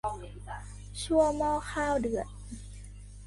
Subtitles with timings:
[1.01, 2.27] ชั่วหม้อข้าวเดือด